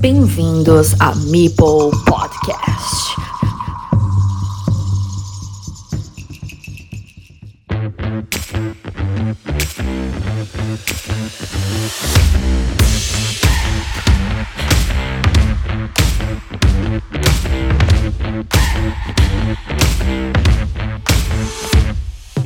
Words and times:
Bem-vindos 0.00 0.96
a 0.98 1.14
Meeple 1.30 1.90
Podcast. 2.06 3.10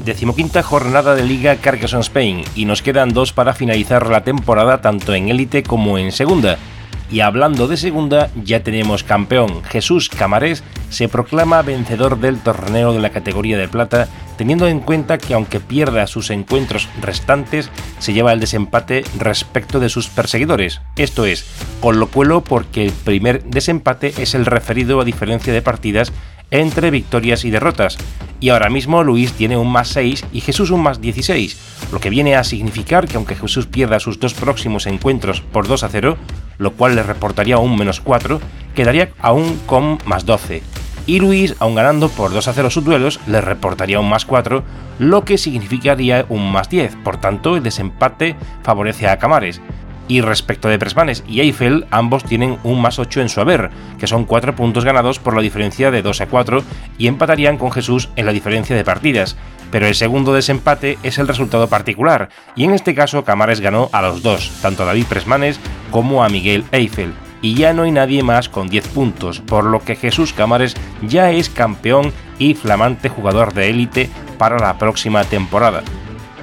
Decimoquinta 0.04 0.64
jornada 0.64 1.14
de 1.14 1.22
Liga 1.22 1.54
Carcassonne 1.56 2.00
Spain 2.00 2.42
y 2.56 2.64
nos 2.64 2.82
quedan 2.82 3.10
dos 3.10 3.32
para 3.32 3.54
finalizar 3.54 4.10
la 4.10 4.24
temporada 4.24 4.80
tanto 4.80 5.14
en 5.14 5.28
élite 5.28 5.62
como 5.62 5.98
en 5.98 6.10
segunda. 6.10 6.58
Y 7.10 7.20
hablando 7.20 7.68
de 7.68 7.76
segunda, 7.76 8.30
ya 8.44 8.62
tenemos 8.62 9.04
campeón. 9.04 9.62
Jesús 9.64 10.08
Camarés 10.08 10.62
se 10.90 11.08
proclama 11.08 11.62
vencedor 11.62 12.18
del 12.18 12.38
torneo 12.38 12.92
de 12.92 13.00
la 13.00 13.10
categoría 13.10 13.58
de 13.58 13.68
plata, 13.68 14.08
teniendo 14.36 14.68
en 14.68 14.80
cuenta 14.80 15.18
que 15.18 15.34
aunque 15.34 15.60
pierda 15.60 16.06
sus 16.06 16.30
encuentros 16.30 16.88
restantes, 17.00 17.70
se 17.98 18.12
lleva 18.12 18.32
el 18.32 18.40
desempate 18.40 19.04
respecto 19.18 19.80
de 19.80 19.88
sus 19.88 20.08
perseguidores. 20.08 20.80
Esto 20.96 21.24
es, 21.24 21.46
con 21.80 21.98
lo 22.00 22.08
cuelo 22.08 22.42
porque 22.42 22.84
el 22.84 22.92
primer 22.92 23.44
desempate 23.44 24.14
es 24.18 24.34
el 24.34 24.46
referido 24.46 25.00
a 25.00 25.04
diferencia 25.04 25.52
de 25.52 25.62
partidas 25.62 26.12
entre 26.50 26.90
victorias 26.90 27.44
y 27.44 27.50
derrotas. 27.50 27.98
Y 28.40 28.50
ahora 28.50 28.68
mismo 28.68 29.02
Luis 29.02 29.32
tiene 29.32 29.56
un 29.56 29.70
más 29.70 29.88
6 29.88 30.26
y 30.32 30.40
Jesús 30.40 30.70
un 30.70 30.82
más 30.82 31.00
16, 31.00 31.88
lo 31.92 32.00
que 32.00 32.10
viene 32.10 32.36
a 32.36 32.44
significar 32.44 33.08
que 33.08 33.16
aunque 33.16 33.36
Jesús 33.36 33.66
pierda 33.66 34.00
sus 34.00 34.20
dos 34.20 34.34
próximos 34.34 34.86
encuentros 34.86 35.40
por 35.40 35.66
2 35.66 35.82
a 35.84 35.88
0, 35.88 36.18
lo 36.58 36.72
cual 36.72 36.94
le 36.94 37.02
reportaría 37.02 37.58
un 37.58 37.76
menos 37.76 38.00
4, 38.00 38.40
quedaría 38.74 39.10
aún 39.20 39.60
con 39.66 39.98
más 40.04 40.26
12. 40.26 40.62
Y 41.06 41.20
Luis, 41.20 41.54
aun 41.58 41.74
ganando 41.74 42.08
por 42.08 42.32
2 42.32 42.48
a 42.48 42.52
0 42.54 42.70
sus 42.70 42.84
duelos, 42.84 43.20
le 43.26 43.40
reportaría 43.40 44.00
un 44.00 44.08
más 44.08 44.24
4, 44.24 44.64
lo 44.98 45.24
que 45.24 45.36
significaría 45.36 46.24
un 46.30 46.50
más 46.50 46.70
10. 46.70 46.96
Por 47.04 47.18
tanto, 47.18 47.56
el 47.56 47.62
desempate 47.62 48.36
favorece 48.62 49.08
a 49.08 49.18
Camares. 49.18 49.60
Y 50.06 50.20
respecto 50.20 50.68
de 50.68 50.78
Presmanes 50.78 51.24
y 51.26 51.40
Eiffel, 51.40 51.86
ambos 51.90 52.24
tienen 52.24 52.58
un 52.62 52.82
más 52.82 52.98
8 52.98 53.22
en 53.22 53.28
su 53.30 53.40
haber, 53.40 53.70
que 53.98 54.06
son 54.06 54.26
4 54.26 54.54
puntos 54.54 54.84
ganados 54.84 55.18
por 55.18 55.34
la 55.34 55.40
diferencia 55.40 55.90
de 55.90 56.02
2 56.02 56.20
a 56.20 56.26
4 56.26 56.62
y 56.98 57.06
empatarían 57.06 57.56
con 57.56 57.72
Jesús 57.72 58.10
en 58.16 58.26
la 58.26 58.32
diferencia 58.32 58.76
de 58.76 58.84
partidas. 58.84 59.36
Pero 59.70 59.86
el 59.86 59.94
segundo 59.94 60.34
desempate 60.34 60.98
es 61.02 61.18
el 61.18 61.26
resultado 61.26 61.68
particular, 61.68 62.28
y 62.54 62.64
en 62.64 62.74
este 62.74 62.94
caso 62.94 63.24
Camares 63.24 63.60
ganó 63.60 63.88
a 63.92 64.02
los 64.02 64.22
dos, 64.22 64.52
tanto 64.60 64.82
a 64.82 64.86
David 64.86 65.06
Presmanes 65.06 65.58
como 65.90 66.22
a 66.22 66.28
Miguel 66.28 66.64
Eiffel. 66.70 67.14
Y 67.40 67.54
ya 67.54 67.72
no 67.72 67.82
hay 67.82 67.90
nadie 67.90 68.22
más 68.22 68.48
con 68.48 68.68
10 68.68 68.88
puntos, 68.88 69.40
por 69.40 69.64
lo 69.64 69.80
que 69.80 69.96
Jesús 69.96 70.32
Camares 70.32 70.74
ya 71.02 71.30
es 71.30 71.48
campeón 71.48 72.12
y 72.38 72.54
flamante 72.54 73.08
jugador 73.08 73.52
de 73.52 73.70
élite 73.70 74.10
para 74.38 74.58
la 74.58 74.78
próxima 74.78 75.24
temporada. 75.24 75.82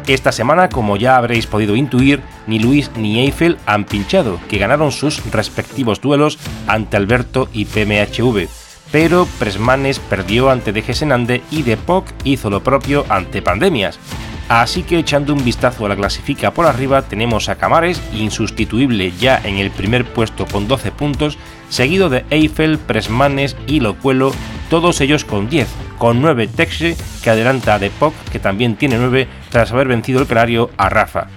Esta 0.07 0.31
semana, 0.31 0.69
como 0.69 0.97
ya 0.97 1.15
habréis 1.15 1.47
podido 1.47 1.75
intuir, 1.75 2.21
ni 2.47 2.59
Luis 2.59 2.91
ni 2.95 3.19
Eiffel 3.19 3.57
han 3.65 3.85
pinchado, 3.85 4.39
que 4.49 4.57
ganaron 4.57 4.91
sus 4.91 5.23
respectivos 5.31 6.01
duelos 6.01 6.39
ante 6.67 6.97
Alberto 6.97 7.49
y 7.53 7.65
PMHV. 7.65 8.47
Pero 8.91 9.27
Presmanes 9.39 9.99
perdió 9.99 10.49
ante 10.49 10.73
DG 10.73 10.93
Senande 10.93 11.41
y 11.49 11.61
Depok 11.61 12.05
hizo 12.23 12.49
lo 12.49 12.61
propio 12.61 13.05
ante 13.09 13.41
Pandemias. 13.41 13.99
Así 14.49 14.83
que 14.83 14.99
echando 14.99 15.33
un 15.33 15.45
vistazo 15.45 15.85
a 15.85 15.89
la 15.89 15.95
clasifica 15.95 16.51
por 16.51 16.65
arriba 16.65 17.03
tenemos 17.03 17.47
a 17.47 17.55
Camares, 17.55 18.01
insustituible 18.13 19.13
ya 19.17 19.39
en 19.45 19.59
el 19.59 19.71
primer 19.71 20.03
puesto 20.03 20.45
con 20.45 20.67
12 20.67 20.91
puntos, 20.91 21.37
seguido 21.69 22.09
de 22.09 22.25
Eiffel, 22.31 22.77
Presmanes 22.77 23.55
y 23.65 23.79
Locuelo, 23.79 24.33
todos 24.71 25.01
ellos 25.01 25.25
con 25.25 25.49
10, 25.49 25.67
con 25.97 26.21
9 26.21 26.47
Texe, 26.47 26.95
que 27.21 27.29
adelanta 27.29 27.75
a 27.75 27.79
Depok, 27.79 28.13
que 28.31 28.39
también 28.39 28.77
tiene 28.77 28.97
9, 28.97 29.27
tras 29.49 29.73
haber 29.73 29.89
vencido 29.89 30.21
el 30.21 30.27
canario 30.27 30.71
a 30.77 30.87
Rafa. 30.87 31.27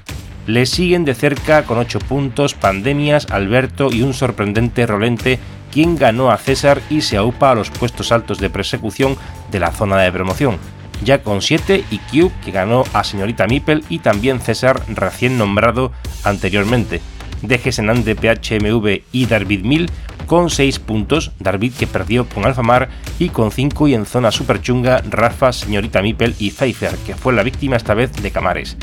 Le 0.46 0.66
siguen 0.66 1.04
de 1.04 1.16
cerca 1.16 1.64
con 1.64 1.78
8 1.78 1.98
puntos 1.98 2.54
Pandemias, 2.54 3.26
Alberto 3.32 3.88
y 3.92 4.02
un 4.02 4.14
sorprendente 4.14 4.86
Rolente, 4.86 5.40
quien 5.72 5.96
ganó 5.96 6.30
a 6.30 6.38
César 6.38 6.80
y 6.90 7.00
se 7.00 7.16
aupa 7.16 7.50
a 7.50 7.56
los 7.56 7.70
puestos 7.70 8.12
altos 8.12 8.38
de 8.38 8.50
persecución 8.50 9.16
de 9.50 9.58
la 9.58 9.72
zona 9.72 9.98
de 9.98 10.12
promoción 10.12 10.58
ya 11.02 11.22
con 11.22 11.42
7 11.42 11.84
y 11.90 11.98
Cube 11.98 12.32
que 12.44 12.52
ganó 12.52 12.84
a 12.92 13.02
Señorita 13.02 13.48
Mipel 13.48 13.84
y 13.88 13.98
también 13.98 14.40
César 14.40 14.80
recién 14.88 15.36
nombrado 15.36 15.90
anteriormente. 16.22 17.02
DG 17.42 17.72
Senan 17.72 18.04
de 18.04 18.14
PHMV 18.14 19.02
y 19.12 19.26
David 19.26 19.64
1000 19.64 19.90
con 20.26 20.50
6 20.50 20.78
puntos, 20.78 21.32
David 21.38 21.72
que 21.78 21.86
perdió 21.86 22.26
con 22.28 22.46
Alfamar 22.46 22.88
y 23.18 23.28
con 23.28 23.50
5 23.50 23.88
y 23.88 23.94
en 23.94 24.06
zona 24.06 24.30
super 24.30 24.60
chunga 24.60 25.02
Rafa, 25.08 25.52
Señorita 25.52 26.02
Mipel 26.02 26.34
y 26.38 26.50
Pfeiffer 26.50 26.96
que 27.06 27.14
fue 27.14 27.32
la 27.32 27.42
víctima 27.42 27.76
esta 27.76 27.94
vez 27.94 28.12
de 28.12 28.30
Camares. 28.30 28.76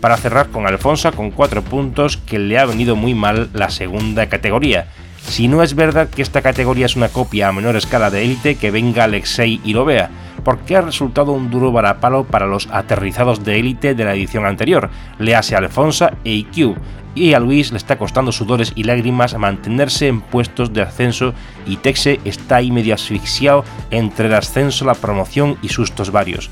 Para 0.00 0.16
cerrar 0.16 0.48
con 0.48 0.66
Alfonso 0.66 1.12
con 1.12 1.30
4 1.30 1.62
puntos 1.62 2.16
que 2.16 2.38
le 2.38 2.58
ha 2.58 2.64
venido 2.64 2.96
muy 2.96 3.14
mal 3.14 3.50
la 3.52 3.70
segunda 3.70 4.28
categoría. 4.28 4.88
Si 5.26 5.48
no 5.48 5.62
es 5.62 5.74
verdad 5.74 6.08
que 6.08 6.22
esta 6.22 6.42
categoría 6.42 6.86
es 6.86 6.96
una 6.96 7.08
copia 7.08 7.48
a 7.48 7.52
menor 7.52 7.76
escala 7.76 8.10
de 8.10 8.24
élite, 8.24 8.54
que 8.54 8.70
venga 8.70 9.04
Alexei 9.04 9.60
y 9.64 9.72
lo 9.72 9.84
vea 9.84 10.10
porque 10.46 10.76
ha 10.76 10.80
resultado 10.80 11.32
un 11.32 11.50
duro 11.50 11.72
varapalo 11.72 12.22
para 12.22 12.46
los 12.46 12.68
aterrizados 12.70 13.44
de 13.44 13.58
élite 13.58 13.96
de 13.96 14.04
la 14.04 14.14
edición 14.14 14.46
anterior, 14.46 14.90
le 15.18 15.34
hace 15.34 15.56
Alfonso 15.56 16.08
e 16.22 16.34
IQ, 16.34 16.76
y 17.16 17.34
a 17.34 17.40
Luis 17.40 17.72
le 17.72 17.78
está 17.78 17.98
costando 17.98 18.30
sudores 18.30 18.70
y 18.76 18.84
lágrimas 18.84 19.36
mantenerse 19.36 20.06
en 20.06 20.20
puestos 20.20 20.72
de 20.72 20.82
ascenso 20.82 21.34
y 21.66 21.78
Texe 21.78 22.20
está 22.24 22.56
ahí 22.56 22.70
medio 22.70 22.94
asfixiado 22.94 23.64
entre 23.90 24.28
el 24.28 24.34
ascenso, 24.34 24.84
la 24.84 24.94
promoción 24.94 25.58
y 25.62 25.68
sustos 25.70 26.12
varios. 26.12 26.48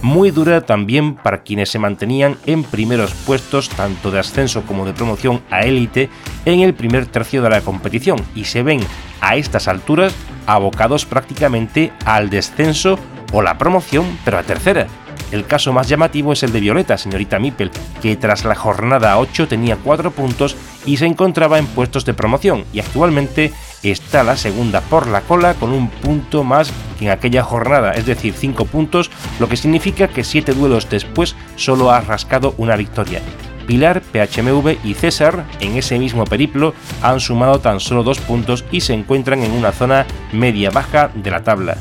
Muy 0.00 0.30
dura 0.30 0.62
también 0.62 1.14
para 1.14 1.42
quienes 1.42 1.68
se 1.68 1.78
mantenían 1.78 2.38
en 2.46 2.64
primeros 2.64 3.12
puestos 3.12 3.68
tanto 3.68 4.10
de 4.10 4.18
ascenso 4.18 4.62
como 4.62 4.86
de 4.86 4.94
promoción 4.94 5.42
a 5.50 5.60
élite 5.60 6.08
en 6.46 6.60
el 6.60 6.72
primer 6.72 7.04
tercio 7.04 7.42
de 7.42 7.50
la 7.50 7.60
competición 7.60 8.18
y 8.34 8.44
se 8.44 8.62
ven 8.62 8.80
a 9.20 9.36
estas 9.36 9.68
alturas 9.68 10.14
abocados 10.46 11.04
prácticamente 11.04 11.92
al 12.06 12.30
descenso 12.30 12.98
o 13.32 13.42
la 13.42 13.58
promoción, 13.58 14.18
pero 14.24 14.38
a 14.38 14.42
tercera. 14.42 14.86
El 15.32 15.44
caso 15.44 15.72
más 15.72 15.88
llamativo 15.88 16.32
es 16.32 16.42
el 16.42 16.52
de 16.52 16.60
Violeta, 16.60 16.96
señorita 16.96 17.38
Mipel, 17.38 17.70
que 18.00 18.16
tras 18.16 18.44
la 18.44 18.54
jornada 18.54 19.18
8 19.18 19.48
tenía 19.48 19.76
4 19.76 20.12
puntos 20.12 20.56
y 20.84 20.98
se 20.98 21.06
encontraba 21.06 21.58
en 21.58 21.66
puestos 21.66 22.04
de 22.04 22.14
promoción 22.14 22.64
y 22.72 22.78
actualmente 22.78 23.52
está 23.82 24.22
la 24.22 24.36
segunda 24.36 24.80
por 24.82 25.08
la 25.08 25.22
cola 25.22 25.54
con 25.54 25.72
un 25.72 25.88
punto 25.88 26.44
más 26.44 26.70
que 26.98 27.06
en 27.06 27.10
aquella 27.10 27.42
jornada, 27.42 27.92
es 27.92 28.06
decir, 28.06 28.34
5 28.34 28.66
puntos, 28.66 29.10
lo 29.40 29.48
que 29.48 29.56
significa 29.56 30.08
que 30.08 30.22
7 30.22 30.52
duelos 30.52 30.88
después 30.88 31.34
solo 31.56 31.90
ha 31.90 32.00
rascado 32.00 32.54
una 32.56 32.76
victoria. 32.76 33.20
Pilar, 33.66 34.00
PHMV 34.00 34.76
y 34.84 34.94
César, 34.94 35.44
en 35.58 35.76
ese 35.76 35.98
mismo 35.98 36.24
periplo, 36.24 36.72
han 37.02 37.18
sumado 37.18 37.58
tan 37.58 37.80
solo 37.80 38.04
2 38.04 38.20
puntos 38.20 38.64
y 38.70 38.80
se 38.80 38.94
encuentran 38.94 39.42
en 39.42 39.50
una 39.50 39.72
zona 39.72 40.06
media-baja 40.32 41.10
de 41.14 41.30
la 41.32 41.42
tabla 41.42 41.76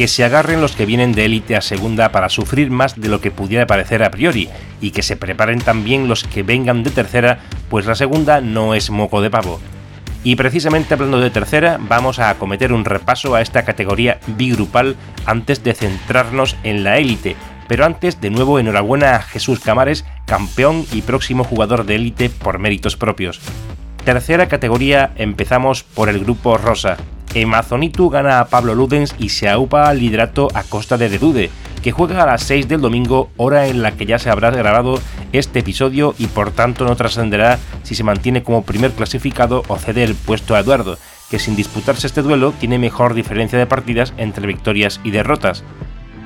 que 0.00 0.08
se 0.08 0.24
agarren 0.24 0.62
los 0.62 0.72
que 0.72 0.86
vienen 0.86 1.12
de 1.12 1.26
élite 1.26 1.56
a 1.56 1.60
segunda 1.60 2.10
para 2.10 2.30
sufrir 2.30 2.70
más 2.70 2.98
de 2.98 3.10
lo 3.10 3.20
que 3.20 3.30
pudiera 3.30 3.66
parecer 3.66 4.02
a 4.02 4.10
priori, 4.10 4.48
y 4.80 4.92
que 4.92 5.02
se 5.02 5.14
preparen 5.14 5.60
también 5.60 6.08
los 6.08 6.24
que 6.24 6.42
vengan 6.42 6.82
de 6.82 6.90
tercera, 6.90 7.40
pues 7.68 7.84
la 7.84 7.94
segunda 7.94 8.40
no 8.40 8.72
es 8.74 8.88
moco 8.88 9.20
de 9.20 9.28
pavo. 9.28 9.60
Y 10.24 10.36
precisamente 10.36 10.94
hablando 10.94 11.20
de 11.20 11.28
tercera, 11.28 11.76
vamos 11.78 12.18
a 12.18 12.30
acometer 12.30 12.72
un 12.72 12.86
repaso 12.86 13.34
a 13.34 13.42
esta 13.42 13.66
categoría 13.66 14.20
bigrupal 14.26 14.96
antes 15.26 15.62
de 15.62 15.74
centrarnos 15.74 16.56
en 16.62 16.82
la 16.82 16.96
élite. 16.96 17.36
Pero 17.68 17.84
antes, 17.84 18.22
de 18.22 18.30
nuevo, 18.30 18.58
enhorabuena 18.58 19.16
a 19.16 19.22
Jesús 19.22 19.60
Camares, 19.60 20.06
campeón 20.24 20.86
y 20.92 21.02
próximo 21.02 21.44
jugador 21.44 21.84
de 21.84 21.96
élite 21.96 22.30
por 22.30 22.58
méritos 22.58 22.96
propios. 22.96 23.38
Tercera 24.06 24.48
categoría, 24.48 25.12
empezamos 25.16 25.82
por 25.82 26.08
el 26.08 26.20
grupo 26.20 26.56
Rosa, 26.56 26.96
Emazonitu 27.34 28.10
gana 28.10 28.40
a 28.40 28.46
Pablo 28.46 28.74
Ludens 28.74 29.14
y 29.18 29.28
se 29.28 29.48
aupa 29.48 29.88
al 29.88 30.00
liderato 30.00 30.48
a 30.54 30.64
costa 30.64 30.98
de 30.98 31.08
Dedude, 31.08 31.50
que 31.82 31.92
juega 31.92 32.22
a 32.22 32.26
las 32.26 32.42
6 32.42 32.68
del 32.68 32.80
domingo, 32.80 33.30
hora 33.36 33.68
en 33.68 33.82
la 33.82 33.92
que 33.92 34.06
ya 34.06 34.18
se 34.18 34.30
habrá 34.30 34.50
grabado 34.50 34.98
este 35.32 35.60
episodio 35.60 36.14
y 36.18 36.26
por 36.26 36.50
tanto 36.50 36.84
no 36.84 36.96
trascenderá 36.96 37.58
si 37.82 37.94
se 37.94 38.04
mantiene 38.04 38.42
como 38.42 38.64
primer 38.64 38.90
clasificado 38.92 39.62
o 39.68 39.76
cede 39.76 40.02
el 40.02 40.14
puesto 40.14 40.54
a 40.54 40.60
Eduardo, 40.60 40.98
que 41.30 41.38
sin 41.38 41.54
disputarse 41.54 42.06
este 42.06 42.22
duelo 42.22 42.52
tiene 42.58 42.78
mejor 42.78 43.14
diferencia 43.14 43.58
de 43.58 43.66
partidas 43.66 44.12
entre 44.16 44.46
victorias 44.46 45.00
y 45.04 45.12
derrotas. 45.12 45.62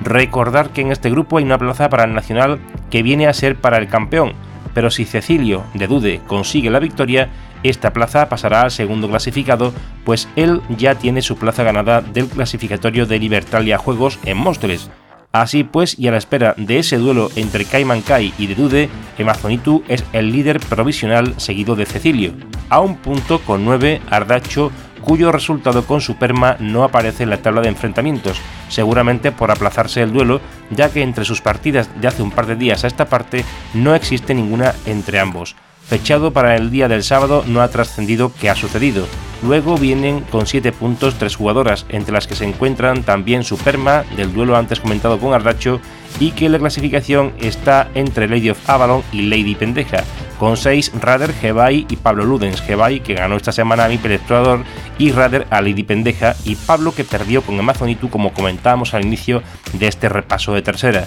Recordar 0.02 0.70
que 0.70 0.80
en 0.80 0.90
este 0.90 1.10
grupo 1.10 1.38
hay 1.38 1.44
una 1.44 1.58
plaza 1.58 1.88
para 1.88 2.04
el 2.04 2.14
Nacional 2.14 2.58
que 2.90 3.02
viene 3.02 3.26
a 3.26 3.34
ser 3.34 3.56
para 3.56 3.78
el 3.78 3.88
campeón, 3.88 4.32
pero 4.72 4.90
si 4.90 5.04
Cecilio 5.04 5.62
de 5.74 5.86
Dude 5.86 6.20
consigue 6.26 6.70
la 6.70 6.80
victoria, 6.80 7.28
esta 7.64 7.92
plaza 7.92 8.28
pasará 8.28 8.62
al 8.62 8.70
segundo 8.70 9.08
clasificado, 9.08 9.72
pues 10.04 10.28
él 10.36 10.60
ya 10.68 10.94
tiene 10.94 11.22
su 11.22 11.36
plaza 11.36 11.64
ganada 11.64 12.00
del 12.00 12.28
clasificatorio 12.28 13.06
de 13.06 13.18
Libertalia 13.18 13.78
Juegos 13.78 14.18
en 14.24 14.36
Móstoles. 14.36 14.90
Así 15.32 15.64
pues, 15.64 15.98
y 15.98 16.06
a 16.06 16.12
la 16.12 16.18
espera 16.18 16.54
de 16.56 16.78
ese 16.78 16.96
duelo 16.96 17.28
entre 17.34 17.64
Cayman 17.64 18.02
Kai 18.02 18.32
y 18.38 18.46
de 18.46 18.54
Dude, 18.54 18.88
Emazonitu 19.18 19.82
es 19.88 20.04
el 20.12 20.30
líder 20.30 20.60
provisional 20.60 21.34
seguido 21.38 21.74
de 21.74 21.86
Cecilio, 21.86 22.34
a 22.68 22.78
un 22.78 22.98
punto 22.98 23.40
con 23.40 23.64
9 23.64 24.00
Ardacho 24.10 24.70
cuyo 25.04 25.32
resultado 25.32 25.84
con 25.86 26.00
Superma 26.00 26.56
no 26.60 26.82
aparece 26.82 27.24
en 27.24 27.30
la 27.30 27.42
tabla 27.42 27.60
de 27.60 27.68
enfrentamientos, 27.68 28.40
seguramente 28.68 29.32
por 29.32 29.50
aplazarse 29.50 30.02
el 30.02 30.12
duelo, 30.12 30.40
ya 30.70 30.90
que 30.90 31.02
entre 31.02 31.24
sus 31.24 31.40
partidas 31.40 31.88
de 32.00 32.08
hace 32.08 32.22
un 32.22 32.30
par 32.30 32.46
de 32.46 32.56
días 32.56 32.84
a 32.84 32.86
esta 32.86 33.06
parte 33.06 33.44
no 33.74 33.94
existe 33.94 34.34
ninguna 34.34 34.74
entre 34.86 35.20
ambos. 35.20 35.56
Fechado 35.86 36.32
para 36.32 36.56
el 36.56 36.70
día 36.70 36.88
del 36.88 37.04
sábado 37.04 37.44
no 37.46 37.60
ha 37.60 37.68
trascendido 37.68 38.32
qué 38.40 38.48
ha 38.48 38.56
sucedido. 38.56 39.06
Luego 39.42 39.76
vienen 39.76 40.20
con 40.20 40.46
7 40.46 40.72
puntos 40.72 41.16
tres 41.18 41.36
jugadoras, 41.36 41.84
entre 41.90 42.12
las 42.12 42.26
que 42.26 42.34
se 42.34 42.46
encuentran 42.46 43.02
también 43.02 43.44
Superma, 43.44 44.04
del 44.16 44.32
duelo 44.32 44.56
antes 44.56 44.80
comentado 44.80 45.18
con 45.18 45.34
Ardacho, 45.34 45.80
y 46.18 46.30
que 46.30 46.48
la 46.48 46.58
clasificación 46.58 47.32
está 47.40 47.88
entre 47.94 48.28
Lady 48.28 48.50
of 48.50 48.70
Avalon 48.70 49.02
y 49.12 49.22
Lady 49.22 49.54
Pendeja, 49.54 50.04
con 50.38 50.56
6 50.56 50.92
Rader, 51.00 51.32
Gebai 51.34 51.86
y 51.90 51.96
Pablo 51.96 52.24
Ludens. 52.24 52.62
Gebai 52.62 53.00
que 53.00 53.14
ganó 53.14 53.36
esta 53.36 53.52
semana 53.52 53.84
a 53.84 53.88
mi 53.88 53.96
Explorador 53.96 54.64
y 54.98 55.12
Rader 55.12 55.46
a 55.50 55.60
Lady 55.60 55.82
Pendeja 55.82 56.34
y 56.44 56.54
Pablo 56.54 56.94
que 56.94 57.04
perdió 57.04 57.42
con 57.42 57.58
Amazonitu 57.58 58.08
como 58.08 58.32
comentábamos 58.32 58.94
al 58.94 59.04
inicio 59.04 59.42
de 59.74 59.88
este 59.88 60.08
repaso 60.08 60.54
de 60.54 60.62
tercera. 60.62 61.06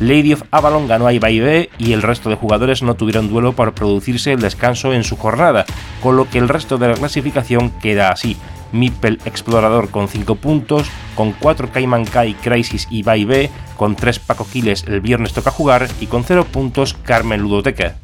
Lady 0.00 0.32
of 0.32 0.44
Avalon 0.50 0.88
ganó 0.88 1.06
a 1.06 1.12
Ibai 1.12 1.68
y 1.76 1.92
el 1.92 2.00
resto 2.00 2.30
de 2.30 2.36
jugadores 2.36 2.82
no 2.82 2.94
tuvieron 2.94 3.28
duelo 3.28 3.52
por 3.52 3.74
producirse 3.74 4.32
el 4.32 4.40
descanso 4.40 4.94
en 4.94 5.04
su 5.04 5.16
jornada, 5.16 5.66
con 6.02 6.16
lo 6.16 6.28
que 6.28 6.38
el 6.38 6.48
resto 6.48 6.78
de 6.78 6.88
la 6.88 6.94
clasificación 6.94 7.70
queda 7.82 8.08
así. 8.08 8.38
Mipel 8.72 9.20
Explorador 9.26 9.90
con 9.90 10.08
5 10.08 10.36
puntos, 10.36 10.88
con 11.14 11.32
4 11.32 11.70
Cayman 11.70 12.06
Kai, 12.06 12.32
Crisis 12.32 12.88
y 12.90 13.02
B, 13.02 13.50
con 13.76 13.94
3 13.94 14.18
Paco 14.20 14.46
Quiles 14.50 14.84
el 14.88 15.02
viernes 15.02 15.34
toca 15.34 15.50
jugar 15.50 15.86
y 16.00 16.06
con 16.06 16.24
0 16.24 16.46
puntos 16.50 16.94
Carmen 16.94 17.42
Ludoteca. 17.42 17.96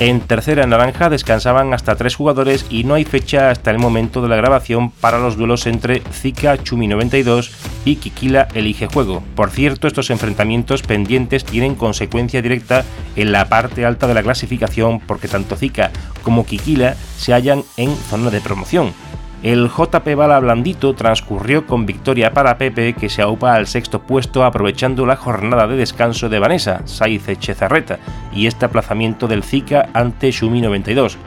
En 0.00 0.20
tercera 0.20 0.66
naranja 0.66 1.08
descansaban 1.08 1.72
hasta 1.72 1.94
tres 1.94 2.16
jugadores 2.16 2.66
y 2.68 2.82
no 2.82 2.94
hay 2.94 3.04
fecha 3.04 3.50
hasta 3.50 3.70
el 3.70 3.78
momento 3.78 4.22
de 4.22 4.28
la 4.28 4.34
grabación 4.34 4.90
para 4.90 5.20
los 5.20 5.36
duelos 5.36 5.68
entre 5.68 6.02
Zika 6.12 6.60
Chumi 6.60 6.88
92 6.88 7.52
y 7.84 7.96
Kikila 7.96 8.48
Elige 8.54 8.88
Juego. 8.88 9.22
Por 9.36 9.50
cierto, 9.50 9.86
estos 9.86 10.10
enfrentamientos 10.10 10.82
pendientes 10.82 11.44
tienen 11.44 11.76
consecuencia 11.76 12.42
directa 12.42 12.84
en 13.14 13.30
la 13.30 13.48
parte 13.48 13.86
alta 13.86 14.08
de 14.08 14.14
la 14.14 14.24
clasificación 14.24 14.98
porque 14.98 15.28
tanto 15.28 15.54
Zika 15.54 15.92
como 16.24 16.44
Kikila 16.44 16.96
se 17.16 17.32
hallan 17.32 17.62
en 17.76 17.94
zona 17.94 18.30
de 18.30 18.40
promoción. 18.40 18.92
El 19.44 19.68
JP 19.68 20.14
Bala 20.16 20.40
Blandito 20.40 20.94
transcurrió 20.94 21.66
con 21.66 21.84
victoria 21.84 22.32
para 22.32 22.56
Pepe, 22.56 22.94
que 22.94 23.10
se 23.10 23.20
aupa 23.20 23.54
al 23.54 23.66
sexto 23.66 24.00
puesto 24.00 24.42
aprovechando 24.42 25.04
la 25.04 25.16
jornada 25.16 25.66
de 25.66 25.76
descanso 25.76 26.30
de 26.30 26.38
Vanessa, 26.38 26.80
Saiz 26.86 27.26
Chezarreta, 27.38 27.98
y 28.32 28.46
este 28.46 28.64
aplazamiento 28.64 29.28
del 29.28 29.42
Zika 29.42 29.90
ante 29.92 30.30
Shumi 30.30 30.62
92. 30.62 31.18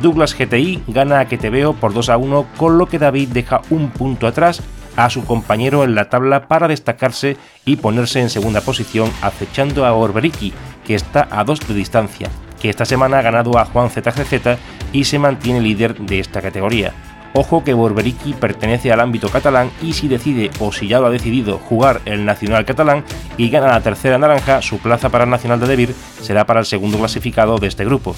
Douglas 0.00 0.36
GTI 0.38 0.84
gana 0.86 1.18
a 1.18 1.24
Que 1.24 1.38
Te 1.38 1.50
Veo 1.50 1.72
por 1.72 1.92
2 1.92 2.08
a 2.10 2.18
1, 2.18 2.46
con 2.56 2.78
lo 2.78 2.86
que 2.86 3.00
David 3.00 3.30
deja 3.30 3.62
un 3.70 3.90
punto 3.90 4.28
atrás 4.28 4.62
a 4.94 5.10
su 5.10 5.24
compañero 5.24 5.82
en 5.82 5.96
la 5.96 6.08
tabla 6.08 6.46
para 6.46 6.68
destacarse 6.68 7.36
y 7.64 7.74
ponerse 7.74 8.20
en 8.20 8.30
segunda 8.30 8.60
posición, 8.60 9.10
acechando 9.22 9.84
a 9.84 9.92
Orberiki, 9.92 10.52
que 10.86 10.94
está 10.94 11.26
a 11.32 11.42
2 11.42 11.66
de 11.66 11.74
distancia, 11.74 12.30
que 12.60 12.70
esta 12.70 12.84
semana 12.84 13.18
ha 13.18 13.22
ganado 13.22 13.58
a 13.58 13.64
Juan 13.64 13.90
ZGZ 13.90 14.56
y 14.92 15.02
se 15.02 15.18
mantiene 15.18 15.60
líder 15.60 15.96
de 15.96 16.20
esta 16.20 16.40
categoría. 16.40 16.94
Ojo 17.34 17.64
que 17.64 17.74
Borberiki 17.74 18.32
pertenece 18.32 18.92
al 18.92 19.00
ámbito 19.00 19.28
catalán 19.28 19.70
y 19.82 19.92
si 19.92 20.08
decide 20.08 20.50
o 20.58 20.72
si 20.72 20.88
ya 20.88 21.00
lo 21.00 21.06
ha 21.06 21.10
decidido 21.10 21.58
jugar 21.58 22.00
el 22.04 22.24
Nacional 22.24 22.64
catalán 22.64 23.04
y 23.36 23.50
gana 23.50 23.68
la 23.68 23.82
tercera 23.82 24.18
naranja, 24.18 24.62
su 24.62 24.78
plaza 24.78 25.10
para 25.10 25.24
el 25.24 25.30
Nacional 25.30 25.60
de 25.60 25.66
Debir 25.66 25.94
será 26.20 26.46
para 26.46 26.60
el 26.60 26.66
segundo 26.66 26.98
clasificado 26.98 27.58
de 27.58 27.68
este 27.68 27.84
grupo. 27.84 28.16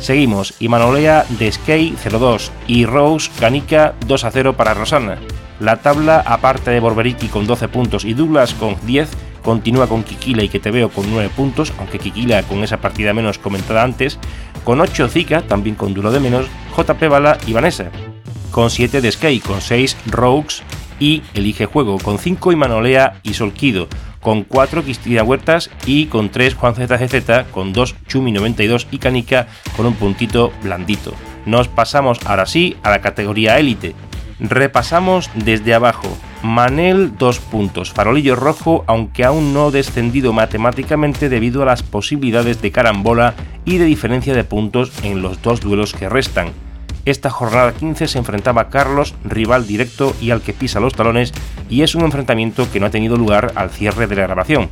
Seguimos, 0.00 0.54
y 0.58 0.68
Manolea 0.68 1.26
de 1.28 1.52
Skate 1.52 1.96
0-2 1.98 2.50
y 2.66 2.86
Rose 2.86 3.30
Canica 3.38 3.94
2-0 4.06 4.54
para 4.54 4.74
Rosana. 4.74 5.18
La 5.58 5.76
tabla, 5.76 6.22
aparte 6.24 6.70
de 6.70 6.80
Borberiki 6.80 7.28
con 7.28 7.46
12 7.46 7.68
puntos 7.68 8.04
y 8.06 8.14
Douglas 8.14 8.54
con 8.54 8.76
10, 8.86 9.10
continúa 9.42 9.88
con 9.88 10.02
Kikila 10.02 10.42
y 10.42 10.48
que 10.48 10.58
te 10.58 10.70
veo 10.70 10.88
con 10.88 11.10
9 11.10 11.30
puntos, 11.36 11.72
aunque 11.78 11.98
Kikila 11.98 12.42
con 12.44 12.64
esa 12.64 12.78
partida 12.78 13.12
menos 13.12 13.38
comentada 13.38 13.82
antes, 13.82 14.18
con 14.64 14.80
8 14.80 15.08
Zika, 15.08 15.42
también 15.42 15.76
con 15.76 15.92
duro 15.92 16.10
de 16.10 16.20
menos, 16.20 16.46
JP 16.76 17.08
Bala 17.08 17.36
y 17.46 17.52
Vanessa 17.52 17.90
con 18.50 18.70
7 18.70 19.00
de 19.00 19.12
Sky, 19.12 19.40
con 19.40 19.60
6 19.60 19.96
Rogues 20.06 20.62
y 20.98 21.22
Elige 21.34 21.66
Juego, 21.66 21.98
con 21.98 22.18
5 22.18 22.52
Imanolea 22.52 23.20
y 23.22 23.34
Solquido, 23.34 23.88
con 24.20 24.44
4 24.44 24.82
Cristina 24.82 25.22
Huertas 25.22 25.70
y 25.86 26.06
con 26.06 26.30
3 26.30 26.54
Juan 26.54 26.74
ZGZ, 26.74 27.50
con 27.50 27.72
2 27.72 27.96
Chumi 28.06 28.32
92 28.32 28.88
y 28.90 28.98
Canica 28.98 29.48
con 29.76 29.86
un 29.86 29.94
puntito 29.94 30.52
blandito. 30.62 31.14
Nos 31.46 31.68
pasamos 31.68 32.20
ahora 32.26 32.46
sí 32.46 32.76
a 32.82 32.90
la 32.90 33.00
categoría 33.00 33.58
élite. 33.58 33.94
Repasamos 34.38 35.30
desde 35.34 35.74
abajo. 35.74 36.08
Manel 36.42 37.16
2 37.18 37.38
puntos, 37.38 37.92
farolillo 37.92 38.34
rojo, 38.36 38.84
aunque 38.86 39.24
aún 39.24 39.52
no 39.52 39.70
descendido 39.70 40.32
matemáticamente 40.32 41.28
debido 41.28 41.62
a 41.62 41.66
las 41.66 41.82
posibilidades 41.82 42.62
de 42.62 42.70
carambola 42.70 43.34
y 43.66 43.76
de 43.76 43.84
diferencia 43.84 44.34
de 44.34 44.44
puntos 44.44 44.90
en 45.02 45.20
los 45.20 45.42
dos 45.42 45.60
duelos 45.60 45.92
que 45.92 46.08
restan. 46.08 46.52
Esta 47.10 47.28
jornada 47.28 47.72
15 47.72 48.06
se 48.06 48.18
enfrentaba 48.18 48.62
a 48.62 48.68
Carlos, 48.68 49.16
rival 49.24 49.66
directo 49.66 50.14
y 50.20 50.30
al 50.30 50.42
que 50.42 50.52
pisa 50.52 50.78
los 50.78 50.94
talones, 50.94 51.32
y 51.68 51.82
es 51.82 51.96
un 51.96 52.02
enfrentamiento 52.02 52.70
que 52.70 52.78
no 52.78 52.86
ha 52.86 52.90
tenido 52.90 53.16
lugar 53.16 53.50
al 53.56 53.70
cierre 53.70 54.06
de 54.06 54.14
la 54.14 54.28
grabación. 54.28 54.70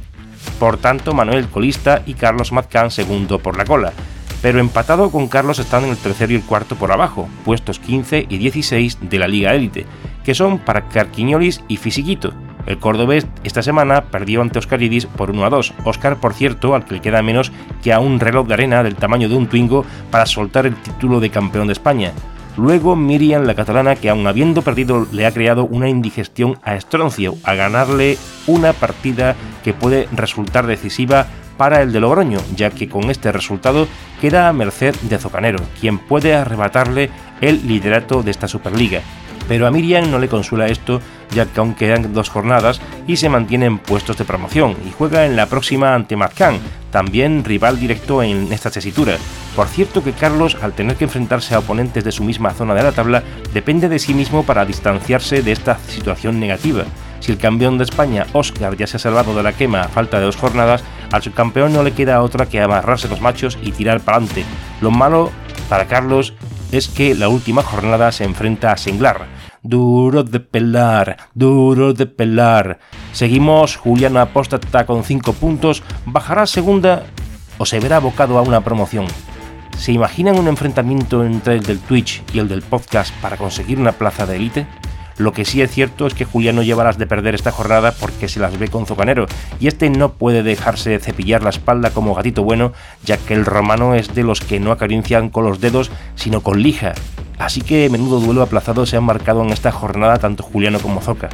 Por 0.60 0.76
tanto, 0.76 1.14
Manuel 1.14 1.48
colista 1.48 2.00
y 2.06 2.14
Carlos 2.14 2.52
Mazcán 2.52 2.92
segundo 2.92 3.40
por 3.40 3.58
la 3.58 3.64
cola, 3.64 3.92
pero 4.40 4.60
empatado 4.60 5.10
con 5.10 5.26
Carlos 5.26 5.58
están 5.58 5.82
en 5.82 5.90
el 5.90 5.96
tercero 5.96 6.32
y 6.32 6.36
el 6.36 6.44
cuarto 6.44 6.76
por 6.76 6.92
abajo, 6.92 7.28
puestos 7.44 7.80
15 7.80 8.26
y 8.28 8.38
16 8.38 8.98
de 9.00 9.18
la 9.18 9.26
Liga 9.26 9.52
Élite, 9.52 9.84
que 10.22 10.36
son 10.36 10.60
para 10.60 10.88
Carquiñolis 10.88 11.64
y 11.66 11.76
Fisiquito, 11.76 12.32
el 12.68 12.78
cordobés 12.78 13.26
esta 13.44 13.62
semana 13.62 14.04
perdió 14.04 14.42
ante 14.42 14.58
Oscaridis 14.58 15.06
por 15.06 15.30
1 15.30 15.44
a 15.44 15.50
2. 15.50 15.74
Oscar, 15.84 16.18
por 16.18 16.34
cierto, 16.34 16.74
al 16.74 16.84
que 16.84 16.94
le 16.94 17.00
queda 17.00 17.22
menos 17.22 17.50
que 17.82 17.94
a 17.94 17.98
un 17.98 18.20
reloj 18.20 18.46
de 18.46 18.54
arena 18.54 18.82
del 18.82 18.94
tamaño 18.94 19.28
de 19.28 19.36
un 19.36 19.48
Twingo 19.48 19.86
para 20.10 20.26
soltar 20.26 20.66
el 20.66 20.76
título 20.76 21.18
de 21.18 21.30
campeón 21.30 21.66
de 21.66 21.72
España. 21.72 22.12
Luego 22.58 22.94
Miriam, 22.94 23.44
la 23.44 23.54
catalana, 23.54 23.96
que 23.96 24.10
aun 24.10 24.26
habiendo 24.26 24.62
perdido 24.62 25.06
le 25.12 25.24
ha 25.24 25.32
creado 25.32 25.64
una 25.64 25.88
indigestión 25.88 26.58
a 26.62 26.74
Estroncio, 26.74 27.36
a 27.42 27.54
ganarle 27.54 28.18
una 28.46 28.72
partida 28.74 29.34
que 29.64 29.72
puede 29.72 30.06
resultar 30.12 30.66
decisiva 30.66 31.26
para 31.56 31.80
el 31.82 31.92
de 31.92 32.00
Logroño, 32.00 32.38
ya 32.54 32.70
que 32.70 32.88
con 32.88 33.10
este 33.10 33.32
resultado 33.32 33.88
queda 34.20 34.48
a 34.48 34.52
merced 34.52 34.94
de 35.02 35.18
Zocanero, 35.18 35.58
quien 35.80 35.98
puede 35.98 36.34
arrebatarle 36.34 37.10
el 37.40 37.66
liderato 37.66 38.22
de 38.22 38.30
esta 38.30 38.46
Superliga. 38.46 39.02
Pero 39.48 39.66
a 39.66 39.70
Miriam 39.70 40.10
no 40.10 40.18
le 40.18 40.28
consuela 40.28 40.66
esto, 40.66 41.00
ya 41.34 41.46
que 41.46 41.58
aún 41.58 41.74
quedan 41.74 42.12
dos 42.12 42.28
jornadas 42.28 42.80
y 43.06 43.16
se 43.16 43.30
mantiene 43.30 43.66
en 43.66 43.78
puestos 43.78 44.18
de 44.18 44.24
promoción 44.24 44.76
y 44.86 44.92
juega 44.92 45.24
en 45.24 45.36
la 45.36 45.46
próxima 45.46 45.94
ante 45.94 46.16
Mazcán, 46.16 46.60
también 46.90 47.44
rival 47.44 47.80
directo 47.80 48.22
en 48.22 48.52
esta 48.52 48.70
tesitura. 48.70 49.16
Por 49.56 49.66
cierto 49.66 50.04
que 50.04 50.12
Carlos, 50.12 50.56
al 50.62 50.74
tener 50.74 50.96
que 50.96 51.04
enfrentarse 51.04 51.54
a 51.54 51.58
oponentes 51.58 52.04
de 52.04 52.12
su 52.12 52.22
misma 52.24 52.52
zona 52.52 52.74
de 52.74 52.82
la 52.82 52.92
tabla, 52.92 53.22
depende 53.52 53.88
de 53.88 53.98
sí 53.98 54.14
mismo 54.14 54.44
para 54.44 54.64
distanciarse 54.64 55.42
de 55.42 55.52
esta 55.52 55.78
situación 55.78 56.38
negativa. 56.38 56.84
Si 57.20 57.32
el 57.32 57.38
campeón 57.38 57.78
de 57.78 57.84
España, 57.84 58.26
Oscar, 58.32 58.76
ya 58.76 58.86
se 58.86 58.96
ha 58.96 59.00
salvado 59.00 59.34
de 59.34 59.42
la 59.42 59.52
quema 59.52 59.80
a 59.80 59.88
falta 59.88 60.18
de 60.18 60.26
dos 60.26 60.36
jornadas, 60.36 60.84
al 61.10 61.22
subcampeón 61.22 61.72
no 61.72 61.82
le 61.82 61.92
queda 61.92 62.22
otra 62.22 62.46
que 62.46 62.60
amarrarse 62.60 63.08
los 63.08 63.20
machos 63.20 63.58
y 63.62 63.72
tirar 63.72 64.00
para 64.00 64.18
adelante. 64.18 64.44
Lo 64.80 64.90
malo 64.90 65.30
para 65.68 65.86
Carlos 65.86 66.34
es 66.70 66.88
que 66.88 67.14
la 67.14 67.28
última 67.28 67.62
jornada 67.62 68.12
se 68.12 68.24
enfrenta 68.24 68.72
a 68.72 68.76
Senglar, 68.76 69.26
Duro 69.62 70.22
de 70.22 70.40
pelar, 70.40 71.16
duro 71.34 71.92
de 71.92 72.06
pelar. 72.06 72.78
Seguimos, 73.12 73.76
Juliano 73.76 74.20
Apóstata 74.20 74.86
con 74.86 75.04
5 75.04 75.32
puntos, 75.32 75.82
bajará 76.06 76.46
segunda 76.46 77.04
o 77.58 77.66
se 77.66 77.80
verá 77.80 77.96
abocado 77.96 78.38
a 78.38 78.42
una 78.42 78.62
promoción. 78.62 79.06
¿Se 79.76 79.92
imaginan 79.92 80.38
un 80.38 80.48
enfrentamiento 80.48 81.24
entre 81.24 81.54
el 81.54 81.62
del 81.62 81.78
Twitch 81.78 82.22
y 82.32 82.38
el 82.38 82.48
del 82.48 82.62
podcast 82.62 83.14
para 83.20 83.36
conseguir 83.36 83.78
una 83.78 83.92
plaza 83.92 84.26
de 84.26 84.36
élite? 84.36 84.66
Lo 85.18 85.32
que 85.32 85.44
sí 85.44 85.60
es 85.60 85.70
cierto 85.70 86.06
es 86.06 86.14
que 86.14 86.24
Juliano 86.24 86.62
lleva 86.62 86.84
las 86.84 86.98
de 86.98 87.06
perder 87.06 87.34
esta 87.34 87.52
jornada 87.52 87.92
porque 87.92 88.28
se 88.28 88.40
las 88.40 88.58
ve 88.58 88.68
con 88.68 88.86
Zocanero, 88.86 89.26
y 89.60 89.66
este 89.66 89.90
no 89.90 90.12
puede 90.12 90.42
dejarse 90.42 90.90
de 90.90 91.00
cepillar 91.00 91.42
la 91.42 91.50
espalda 91.50 91.90
como 91.90 92.14
gatito 92.14 92.42
bueno, 92.42 92.72
ya 93.04 93.16
que 93.16 93.34
el 93.34 93.44
romano 93.44 93.94
es 93.94 94.14
de 94.14 94.22
los 94.22 94.40
que 94.40 94.60
no 94.60 94.72
acarician 94.72 95.28
con 95.28 95.44
los 95.44 95.60
dedos, 95.60 95.90
sino 96.14 96.40
con 96.40 96.62
lija, 96.62 96.94
Así 97.38 97.60
que 97.60 97.88
menudo 97.88 98.20
duelo 98.20 98.42
aplazado 98.42 98.84
se 98.84 98.96
han 98.96 99.04
marcado 99.04 99.42
en 99.42 99.50
esta 99.50 99.70
jornada 99.70 100.18
tanto 100.18 100.42
Juliano 100.42 100.80
como 100.80 101.00
Zoca. 101.00 101.28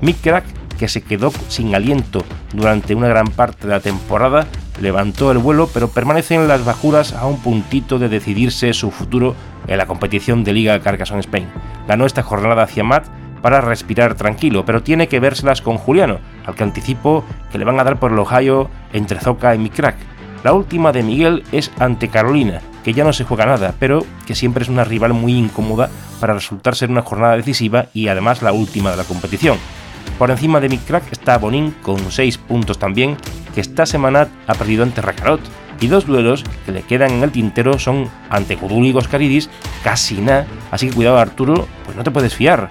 Mick 0.00 0.20
Crack, 0.20 0.44
que 0.78 0.88
se 0.88 1.02
quedó 1.02 1.32
sin 1.48 1.74
aliento 1.74 2.24
durante 2.52 2.94
una 2.94 3.08
gran 3.08 3.28
parte 3.28 3.66
de 3.66 3.72
la 3.72 3.80
temporada, 3.80 4.46
levantó 4.80 5.30
el 5.30 5.38
vuelo 5.38 5.68
pero 5.72 5.88
permanece 5.88 6.34
en 6.34 6.48
las 6.48 6.64
bajuras 6.64 7.12
a 7.12 7.26
un 7.26 7.40
puntito 7.40 7.98
de 7.98 8.08
decidirse 8.08 8.72
su 8.74 8.90
futuro 8.90 9.34
en 9.66 9.78
la 9.78 9.86
competición 9.86 10.44
de 10.44 10.52
Liga 10.52 10.80
Carcassonne 10.80 11.20
Spain. 11.20 11.46
Ganó 11.86 12.06
esta 12.06 12.22
jornada 12.22 12.62
hacia 12.62 12.84
Matt, 12.84 13.06
para 13.40 13.60
respirar 13.60 14.14
tranquilo, 14.14 14.64
pero 14.64 14.82
tiene 14.82 15.08
que 15.08 15.20
vérselas 15.20 15.62
con 15.62 15.78
Juliano, 15.78 16.18
al 16.46 16.54
que 16.54 16.64
anticipo 16.64 17.24
que 17.50 17.58
le 17.58 17.64
van 17.64 17.78
a 17.78 17.84
dar 17.84 17.98
por 17.98 18.12
el 18.12 18.18
Ohio 18.18 18.68
entre 18.92 19.20
Zoka 19.20 19.54
y 19.54 19.58
Micrack. 19.58 19.96
La 20.44 20.52
última 20.52 20.92
de 20.92 21.02
Miguel 21.02 21.44
es 21.52 21.70
ante 21.78 22.08
Carolina, 22.08 22.60
que 22.84 22.92
ya 22.92 23.04
no 23.04 23.12
se 23.12 23.24
juega 23.24 23.46
nada, 23.46 23.74
pero 23.78 24.04
que 24.26 24.34
siempre 24.34 24.62
es 24.62 24.68
una 24.68 24.84
rival 24.84 25.12
muy 25.12 25.34
incómoda 25.34 25.90
para 26.20 26.34
resultar 26.34 26.76
ser 26.76 26.90
una 26.90 27.02
jornada 27.02 27.36
decisiva 27.36 27.86
y 27.92 28.08
además 28.08 28.42
la 28.42 28.52
última 28.52 28.90
de 28.90 28.96
la 28.96 29.04
competición. 29.04 29.58
Por 30.18 30.30
encima 30.30 30.60
de 30.60 30.68
Micrack 30.68 31.12
está 31.12 31.38
Bonin 31.38 31.72
con 31.82 32.10
6 32.10 32.38
puntos 32.38 32.78
también, 32.78 33.16
que 33.54 33.60
esta 33.60 33.84
semana 33.84 34.28
ha 34.46 34.54
perdido 34.54 34.84
ante 34.84 35.00
Rakarot, 35.00 35.40
y 35.80 35.86
dos 35.86 36.06
duelos 36.06 36.44
que 36.66 36.72
le 36.72 36.82
quedan 36.82 37.12
en 37.12 37.22
el 37.22 37.32
tintero 37.32 37.78
son 37.78 38.08
ante 38.30 38.56
Gudul 38.56 38.86
y 38.86 38.92
Goscaridis, 38.92 39.50
casi 39.82 40.20
nada, 40.20 40.46
así 40.70 40.88
que 40.88 40.94
cuidado 40.94 41.18
Arturo, 41.18 41.66
pues 41.84 41.96
no 41.96 42.04
te 42.04 42.10
puedes 42.10 42.34
fiar. 42.34 42.70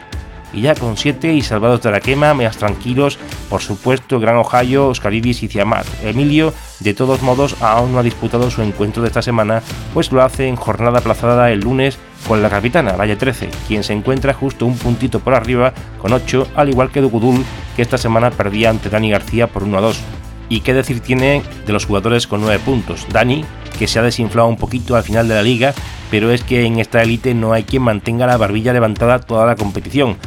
Y 0.53 0.61
ya 0.61 0.75
con 0.75 0.95
7 0.95 1.33
y 1.33 1.41
salvados 1.41 1.81
de 1.81 1.91
la 1.91 1.99
quema, 1.99 2.33
meas 2.33 2.57
tranquilos, 2.57 3.19
por 3.49 3.61
supuesto, 3.61 4.19
Gran 4.19 4.37
Ohio, 4.37 4.87
Oscaridis 4.87 5.43
y 5.43 5.49
Ciamat. 5.49 5.85
Emilio, 6.03 6.53
de 6.79 6.93
todos 6.93 7.21
modos, 7.21 7.61
aún 7.61 7.91
no 7.91 7.99
ha 7.99 8.03
disputado 8.03 8.49
su 8.49 8.61
encuentro 8.61 9.01
de 9.01 9.09
esta 9.09 9.21
semana, 9.21 9.61
pues 9.93 10.11
lo 10.11 10.23
hace 10.23 10.47
en 10.47 10.55
jornada 10.55 10.99
aplazada 10.99 11.51
el 11.51 11.59
lunes 11.59 11.99
con 12.27 12.41
la 12.41 12.49
capitana, 12.49 12.93
Valle 12.93 13.17
13, 13.17 13.49
quien 13.67 13.83
se 13.83 13.93
encuentra 13.93 14.33
justo 14.33 14.65
un 14.65 14.77
puntito 14.77 15.19
por 15.19 15.33
arriba 15.33 15.73
con 16.01 16.13
8, 16.13 16.47
al 16.55 16.69
igual 16.69 16.91
que 16.91 17.01
Dugudul, 17.01 17.43
que 17.75 17.81
esta 17.81 17.97
semana 17.97 18.31
perdía 18.31 18.69
ante 18.69 18.89
Dani 18.89 19.11
García 19.11 19.47
por 19.47 19.63
1 19.63 19.77
a 19.77 19.81
2. 19.81 20.03
Y 20.50 20.62
qué 20.62 20.74
decir 20.74 21.01
tiene 21.01 21.42
de 21.66 21.74
los 21.74 21.86
jugadores 21.86 22.27
con 22.27 22.42
9 22.42 22.60
puntos. 22.63 23.06
Dani, 23.12 23.44
que 23.77 23.88
se 23.88 24.00
ha 24.00 24.04
desinflado 24.04 24.48
un 24.48 24.58
poquito 24.58 24.96
al 24.96 25.04
final 25.04 25.27
de 25.27 25.36
la 25.36 25.44
liga, 25.44 25.74
pero 26.10 26.32
es 26.32 26.44
que 26.44 26.66
en 26.66 26.80
esta 26.80 27.01
élite 27.01 27.34
no 27.34 27.54
hay 27.54 27.63
quien 27.63 27.84
mantenga 27.84 28.27
la 28.27 28.38
barbilla 28.38 28.74
levantada 28.74 29.20
toda 29.20 29.46
la 29.46 29.56
competición. 29.56 30.18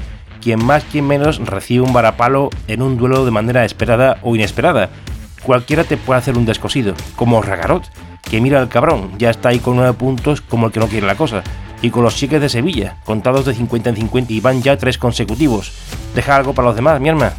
Quien 0.40 0.64
más, 0.64 0.84
quien 0.84 1.06
menos 1.06 1.38
recibe 1.38 1.84
un 1.84 1.92
varapalo 1.92 2.50
en 2.66 2.82
un 2.82 2.96
duelo 2.96 3.24
de 3.24 3.30
manera 3.30 3.64
esperada 3.64 4.18
o 4.22 4.34
inesperada. 4.34 4.90
Cualquiera 5.42 5.84
te 5.84 5.96
puede 5.96 6.18
hacer 6.18 6.36
un 6.36 6.46
descosido, 6.46 6.94
como 7.16 7.42
Ragarot, 7.42 7.84
que 8.22 8.40
mira 8.40 8.60
al 8.60 8.68
cabrón, 8.68 9.12
ya 9.18 9.30
está 9.30 9.50
ahí 9.50 9.58
con 9.58 9.76
9 9.76 9.94
puntos 9.94 10.40
como 10.40 10.66
el 10.66 10.72
que 10.72 10.80
no 10.80 10.88
quiere 10.88 11.06
la 11.06 11.16
cosa. 11.16 11.42
Y 11.82 11.90
con 11.90 12.04
los 12.04 12.14
cheques 12.14 12.42
de 12.42 12.50
Sevilla, 12.50 12.96
contados 13.04 13.46
de 13.46 13.54
50 13.54 13.90
en 13.90 13.96
50 13.96 14.32
y 14.34 14.40
van 14.40 14.62
ya 14.62 14.76
tres 14.76 14.98
consecutivos. 14.98 15.72
Deja 16.14 16.36
algo 16.36 16.52
para 16.52 16.68
los 16.68 16.76
demás, 16.76 17.00
mi 17.00 17.08
hermana. 17.08 17.32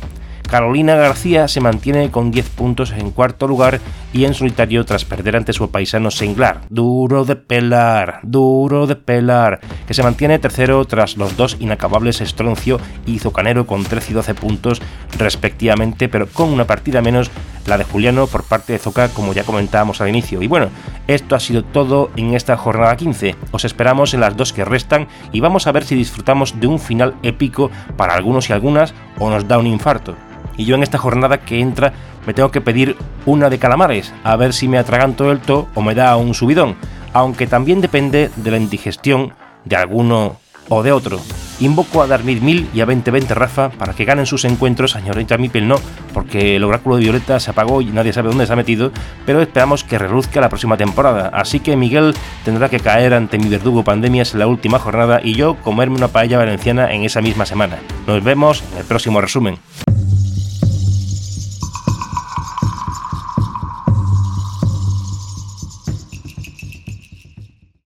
Carolina 0.52 0.96
García 0.96 1.48
se 1.48 1.62
mantiene 1.62 2.12
con 2.12 2.30
10 2.30 2.50
puntos 2.50 2.92
en 2.92 3.12
cuarto 3.12 3.48
lugar 3.48 3.80
y 4.12 4.26
en 4.26 4.34
solitario 4.34 4.84
tras 4.84 5.06
perder 5.06 5.38
ante 5.38 5.54
su 5.54 5.72
paisano 5.72 6.12
Senglar. 6.12 6.60
Duro 6.70 7.24
de 7.24 7.38
pelar, 7.38 8.20
duro 8.24 8.86
de 8.86 8.98
pelar, 8.98 9.62
que 9.88 9.94
se 9.94 10.04
mantiene 10.04 10.40
tercero 10.40 10.84
tras 10.84 11.16
los 11.16 11.38
dos 11.38 11.56
inacabables 11.62 12.20
Estroncio 12.20 12.82
y 13.06 13.20
Zocanero 13.20 13.66
con 13.66 13.86
13 13.86 14.12
y 14.12 14.16
12 14.16 14.34
puntos 14.36 14.82
respectivamente, 15.18 16.10
pero 16.10 16.28
con 16.28 16.50
una 16.50 16.68
partida 16.68 17.02
menos 17.02 17.32
la 17.66 17.78
de 17.78 17.86
Juliano 17.86 18.28
por 18.28 18.44
parte 18.44 18.74
de 18.74 18.80
Zoca, 18.80 19.08
como 19.08 19.32
ya 19.32 19.46
comentábamos 19.46 20.02
al 20.02 20.10
inicio. 20.10 20.42
Y 20.42 20.48
bueno, 20.48 20.68
esto 21.08 21.38
ha 21.38 21.40
sido 21.40 21.64
todo 21.64 22.12
en 22.18 22.34
esta 22.34 22.58
jornada 22.58 22.98
15. 22.98 23.38
Os 23.52 23.64
esperamos 23.64 24.14
en 24.14 24.20
las 24.20 24.36
dos 24.36 24.52
que 24.52 24.66
restan 24.66 25.08
y 25.32 25.40
vamos 25.40 25.66
a 25.66 25.72
ver 25.72 25.86
si 25.86 25.96
disfrutamos 25.96 26.60
de 26.60 26.68
un 26.68 26.78
final 26.78 27.16
épico 27.24 27.72
para 27.96 28.16
algunos 28.16 28.50
y 28.50 28.54
algunas 28.54 28.94
o 29.18 29.30
nos 29.30 29.48
da 29.48 29.58
un 29.58 29.68
infarto. 29.68 30.14
Y 30.58 30.66
yo 30.66 30.76
en 30.76 30.84
esta 30.84 30.98
jornada 30.98 31.40
que 31.40 31.60
entra 31.60 31.94
me 32.26 32.34
tengo 32.34 32.52
que 32.52 32.62
pedir 32.62 32.98
una 33.26 33.50
de 33.50 33.60
calamares, 33.60 34.14
a 34.24 34.36
ver 34.36 34.54
si 34.54 34.68
me 34.68 34.78
atraganto 34.78 35.32
el 35.32 35.40
to 35.40 35.68
o 35.76 35.82
me 35.82 35.96
da 35.96 36.16
un 36.18 36.34
subidón, 36.34 36.76
aunque 37.14 37.48
también 37.48 37.82
depende 37.82 38.30
de 38.36 38.52
la 38.52 38.58
indigestión 38.58 39.34
de 39.66 39.76
alguno 39.76 40.38
o 40.70 40.84
de 40.84 40.92
otro. 40.92 41.20
Invoco 41.60 42.02
a 42.02 42.08
Darmir 42.08 42.42
Mil 42.42 42.68
y 42.74 42.82
a 42.82 42.86
2020 42.86 43.36
Rafa 43.36 43.70
para 43.70 43.94
que 43.94 44.06
ganen 44.06 44.26
sus 44.26 44.46
encuentros, 44.46 44.92
señorita 44.92 45.38
Mipel 45.38 45.68
no, 45.68 45.76
porque 46.12 46.56
el 46.56 46.64
oráculo 46.64 46.96
de 46.96 47.04
Violeta 47.04 47.40
se 47.40 47.52
apagó 47.52 47.82
y 47.82 47.86
nadie 47.86 48.14
sabe 48.14 48.30
dónde 48.30 48.48
se 48.48 48.54
ha 48.54 48.56
metido, 48.56 48.92
pero 49.26 49.42
esperamos 49.42 49.84
que 49.84 50.00
reluzca 50.00 50.42
la 50.42 50.50
próxima 50.50 50.78
temporada. 50.78 51.30
Así 51.34 51.60
que 51.60 51.76
Miguel 51.76 52.16
tendrá 52.44 52.68
que 52.70 52.80
caer 52.80 53.14
ante 53.14 53.38
mi 53.38 53.48
verdugo 53.48 53.84
pandemias 53.84 54.34
en 54.34 54.40
la 54.40 54.48
última 54.48 54.80
jornada 54.80 55.20
y 55.24 55.36
yo 55.36 55.56
comerme 55.56 55.98
una 55.98 56.08
paella 56.08 56.40
valenciana 56.40 56.92
en 56.94 57.04
esa 57.04 57.22
misma 57.22 57.46
semana. 57.46 57.78
Nos 58.08 58.24
vemos 58.24 58.64
en 58.72 58.80
el 58.80 58.86
próximo 58.86 59.22
resumen. 59.22 59.60